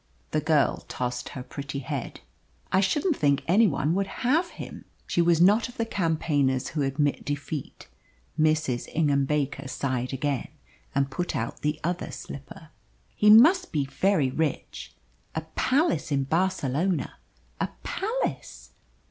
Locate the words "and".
10.95-11.11